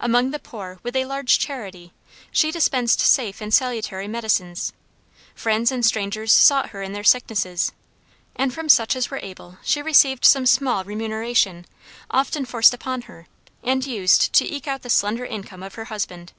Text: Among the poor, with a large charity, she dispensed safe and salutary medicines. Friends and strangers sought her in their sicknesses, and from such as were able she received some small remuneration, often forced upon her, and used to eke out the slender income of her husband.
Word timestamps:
Among 0.00 0.30
the 0.30 0.38
poor, 0.38 0.78
with 0.82 0.96
a 0.96 1.04
large 1.04 1.38
charity, 1.38 1.92
she 2.30 2.50
dispensed 2.50 2.98
safe 2.98 3.42
and 3.42 3.52
salutary 3.52 4.08
medicines. 4.08 4.72
Friends 5.34 5.70
and 5.70 5.84
strangers 5.84 6.32
sought 6.32 6.70
her 6.70 6.80
in 6.80 6.94
their 6.94 7.04
sicknesses, 7.04 7.72
and 8.34 8.54
from 8.54 8.70
such 8.70 8.96
as 8.96 9.10
were 9.10 9.20
able 9.22 9.58
she 9.62 9.82
received 9.82 10.24
some 10.24 10.46
small 10.46 10.82
remuneration, 10.82 11.66
often 12.10 12.46
forced 12.46 12.72
upon 12.72 13.02
her, 13.02 13.26
and 13.62 13.86
used 13.86 14.32
to 14.32 14.50
eke 14.50 14.66
out 14.66 14.80
the 14.80 14.88
slender 14.88 15.26
income 15.26 15.62
of 15.62 15.74
her 15.74 15.84
husband. 15.84 16.32